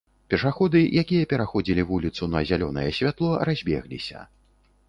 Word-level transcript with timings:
Пешаходы, 0.33 0.79
якія 1.01 1.27
пераходзілі 1.33 1.85
вуліцу 1.91 2.31
на 2.37 2.43
зялёнае 2.53 2.89
святло, 3.01 3.31
разбегліся. 3.51 4.29